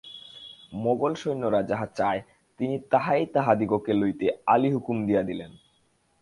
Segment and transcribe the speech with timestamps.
[0.73, 2.21] মোগল-সৈন্যরা যাহা চায়
[2.59, 5.51] তিনি তাহাই তাহাদিগকে লইতে আলী হুকুম দিয়া দিলেন।